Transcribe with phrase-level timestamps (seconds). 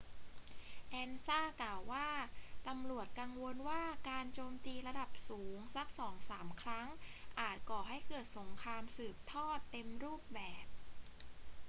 [1.01, 2.07] ansa กล่าวว่า
[2.67, 6.87] ตำรวจกังวลว่าการโจมตีระดับสูงสักสองสามครั้ง
[7.39, 10.65] อาจก่อให้เกิดสงครามสืบทอดเต็มรูปแบบ